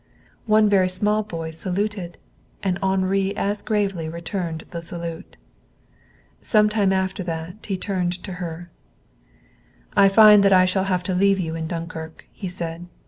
[0.47, 2.17] One very small boy saluted,
[2.63, 5.37] and Henri as gravely returned the salute.
[6.41, 8.71] Some time after that he turned to her.
[9.95, 12.87] "I find that I shall have to leave you in Dunkirk," he said.